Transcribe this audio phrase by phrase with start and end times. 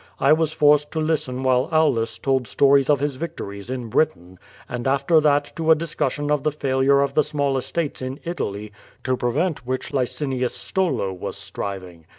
[0.19, 4.87] I was forced to listen while Aulus told stories of his victories in Britain, and
[4.87, 8.37] after tiiat to a discussion of the failure of the small estates in QUO FAD/.S?.
[8.39, 12.05] 17 Ital)', to prevent which Licinius Stolo was still striving.